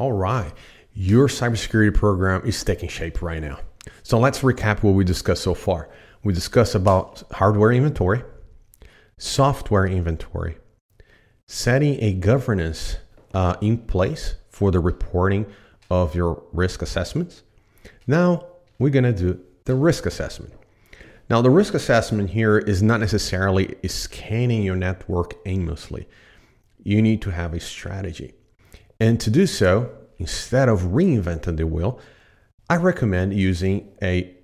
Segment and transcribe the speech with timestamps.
[0.00, 0.50] All right.
[0.94, 3.58] Your cybersecurity program is taking shape right now.
[4.02, 5.90] So let's recap what we discussed so far.
[6.24, 8.24] We discussed about hardware inventory,
[9.18, 10.56] software inventory,
[11.46, 12.96] setting a governance
[13.34, 15.44] uh, in place for the reporting
[15.90, 17.42] of your risk assessments.
[18.06, 18.46] Now
[18.78, 20.54] we're going to do the risk assessment.
[21.28, 26.08] Now, the risk assessment here is not necessarily scanning your network aimlessly.
[26.82, 28.32] You need to have a strategy.
[29.00, 31.98] And to do so, instead of reinventing the wheel,
[32.68, 34.36] I recommend using a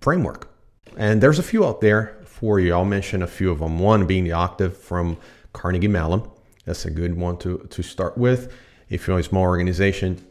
[0.00, 0.48] framework.
[0.96, 2.72] And there's a few out there for you.
[2.72, 3.78] I'll mention a few of them.
[3.78, 5.18] One being the Octave from
[5.52, 6.22] Carnegie Mellon.
[6.64, 8.52] That's a good one to, to start with.
[8.88, 10.24] If you're a small organization,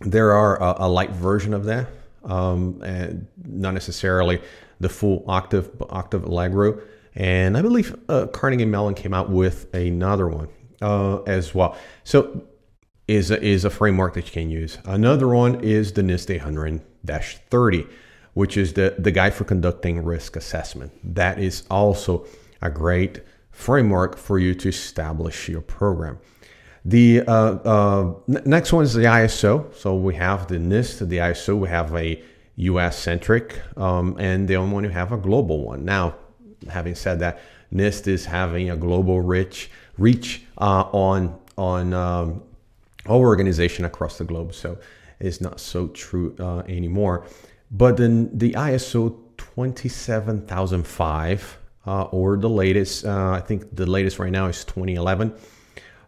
[0.00, 1.88] there are a, a light version of that,
[2.24, 4.40] um, and not necessarily
[4.80, 6.80] the full Octave, Octave Allegro.
[7.14, 10.48] And I believe uh, Carnegie Mellon came out with another one
[10.82, 11.76] uh, as well.
[12.04, 12.42] So
[13.06, 14.78] is a, is a framework that you can use.
[14.84, 17.88] Another one is the NIST 800-30,
[18.34, 20.92] which is the, the guide for conducting risk assessment.
[21.02, 22.26] That is also
[22.60, 26.18] a great framework for you to establish your program.
[26.84, 29.74] The uh, uh, next one is the ISO.
[29.74, 31.58] So we have the NIST, the ISO.
[31.58, 32.22] We have a
[32.56, 35.84] US centric, um, and the only one you have a global one.
[35.84, 36.16] Now,
[36.68, 37.40] having said that,
[37.72, 42.42] NIST is having a global rich reach uh, on on um,
[43.06, 44.78] our organization across the globe, so
[45.20, 47.26] it's not so true uh, anymore.
[47.70, 54.32] But then the ISO 27005, uh, or the latest, uh, I think the latest right
[54.32, 55.34] now is 2011,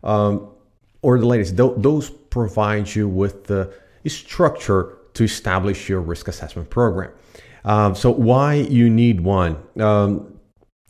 [0.05, 0.51] um,
[1.03, 1.57] or the latest.
[1.57, 3.73] Th- those provide you with the
[4.07, 7.11] structure to establish your risk assessment program.
[7.65, 9.59] Um, so, why you need one?
[9.79, 10.41] Um,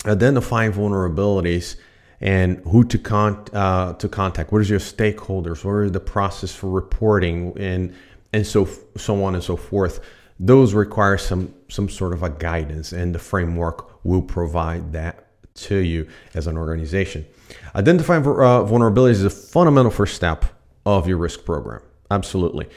[0.07, 1.77] identifying vulnerabilities
[2.21, 4.53] and who to con- uh, to contact.
[4.53, 5.65] What is your stakeholders?
[5.65, 7.95] What is the process for reporting and
[8.33, 10.01] and so so on and so forth.
[10.39, 15.77] Those require some some sort of a guidance, and the framework will provide that to
[15.77, 17.27] you as an organization.
[17.75, 20.45] Identifying uh, vulnerabilities is a fundamental first step
[20.87, 21.83] of your risk program.
[22.11, 22.69] Absolutely.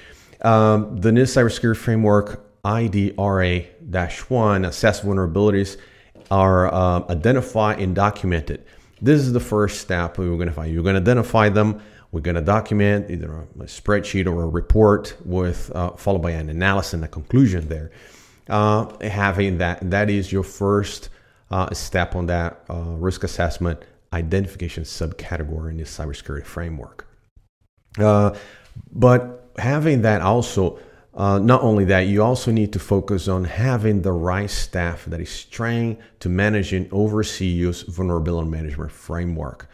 [0.41, 5.77] Um, the NIST Cybersecurity Framework IDRA 1 assess vulnerabilities
[6.29, 8.65] are uh, identified and documented.
[9.03, 10.73] This is the first step we're going to find.
[10.73, 11.81] You're going to identify them.
[12.13, 16.49] We're going to document either a, spreadsheet or a report with uh, followed by an
[16.49, 17.91] analysis and a conclusion there.
[18.47, 21.09] Uh, having that, that is your first
[21.51, 23.81] uh, step on that uh, risk assessment
[24.13, 27.05] identification subcategory in this cybersecurity framework.
[27.99, 28.33] Uh,
[28.93, 30.79] but having that also,
[31.15, 35.21] uh, not only that, you also need to focus on having the right staff that
[35.21, 39.69] is trained to manage and oversee your vulnerability management framework.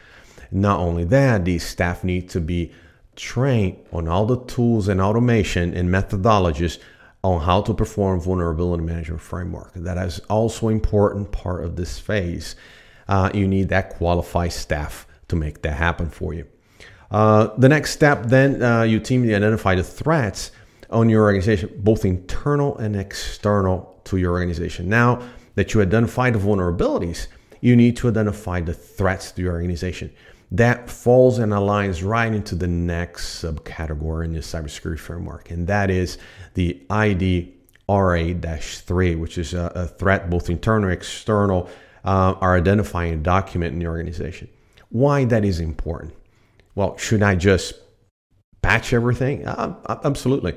[0.51, 2.73] Not only that, these staff need to be
[3.15, 6.79] trained on all the tools and automation and methodologies
[7.23, 9.71] on how to perform vulnerability management framework.
[9.75, 12.55] That is also important part of this phase.
[13.07, 16.45] Uh, you need that qualified staff to make that happen for you.
[17.11, 20.51] Uh, the next step, then, uh, you team identify the threats
[20.89, 24.89] on your organization, both internal and external to your organization.
[24.89, 25.21] Now
[25.55, 27.27] that you identify the vulnerabilities,
[27.61, 30.11] you need to identify the threats to your organization.
[30.51, 35.91] That falls and aligns right into the next subcategory in the cybersecurity framework, and that
[35.91, 36.17] is
[36.55, 37.53] the ID
[37.87, 41.69] RA 3, which is a, a, threat both internal and external
[42.05, 44.47] uh, are identifying a document in the organization.
[44.89, 46.13] Why that is important?
[46.79, 47.73] well, should I just
[48.61, 49.45] patch everything?
[49.45, 49.75] Uh,
[50.05, 50.55] absolutely.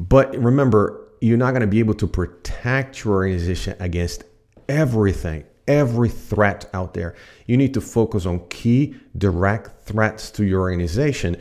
[0.00, 4.24] But remember, you're not going to be able to protect your organization against
[4.66, 7.14] everything, every threat out there.
[7.46, 11.36] You need to focus on key direct threats to your organization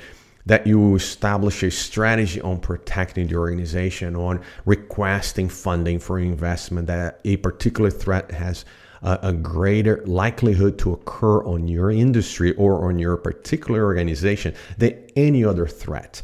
[0.45, 7.21] that you establish a strategy on protecting the organization, on requesting funding for investment that
[7.23, 8.65] a particular threat has
[9.03, 15.01] a, a greater likelihood to occur on your industry or on your particular organization than
[15.15, 16.21] any other threat.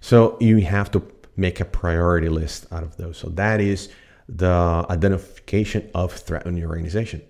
[0.00, 1.00] So you have to
[1.38, 3.16] make a priority list out of those.
[3.16, 3.88] So that is
[4.28, 7.22] the identification of threat on your organization.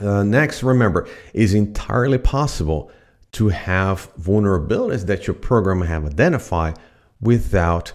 [0.00, 2.90] Uh, next, remember, is entirely possible
[3.32, 6.78] to have vulnerabilities that your program have identified
[7.20, 7.92] without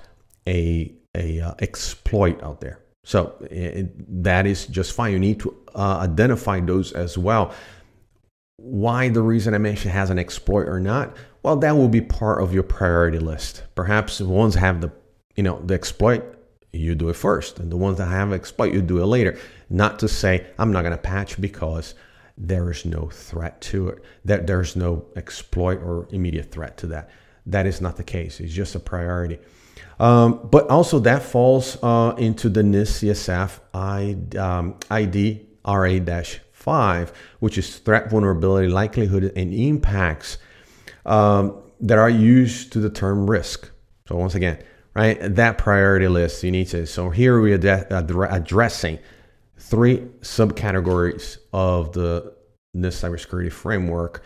[0.47, 2.80] a, a uh, exploit out there.
[3.03, 5.12] So it, that is just fine.
[5.13, 7.53] You need to uh, identify those as well.
[8.57, 11.15] Why the reason I mentioned has an exploit or not?
[11.41, 13.63] Well, that will be part of your priority list.
[13.75, 14.91] Perhaps ones have the
[15.35, 16.24] you know the exploit,
[16.71, 19.38] you do it first, and the ones that have exploit, you do it later.
[19.69, 21.95] Not to say I'm not going to patch because
[22.38, 24.03] there is no threat to it.
[24.25, 27.09] That there's no exploit or immediate threat to that.
[27.45, 28.39] that is not the case.
[28.39, 29.38] It's just a priority.
[30.00, 37.57] Um, but also that falls uh, into the NIST CSF I, um, ID RA-5, which
[37.57, 40.38] is threat, vulnerability, likelihood, and impacts
[41.06, 43.69] um, that are used to determine risk.
[44.07, 44.62] So once again,
[44.95, 46.86] right, that priority list you need to.
[46.86, 49.00] So here we are addressing
[49.57, 52.34] three subcategories of the
[52.75, 54.24] NIST cybersecurity framework,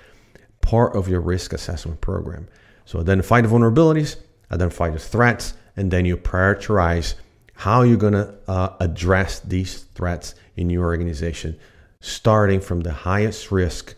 [0.62, 2.48] part of your risk assessment program.
[2.86, 4.18] So identify the vulnerabilities,
[4.52, 7.16] identify the threats, and then you prioritize
[7.54, 11.60] how you're going to uh, address these threats in your organization,
[12.00, 13.96] starting from the highest risk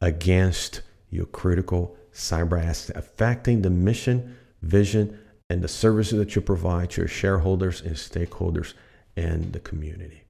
[0.00, 5.18] against your critical cyber assets, affecting the mission, vision,
[5.50, 8.74] and the services that you provide to your shareholders and stakeholders
[9.16, 10.22] and the community.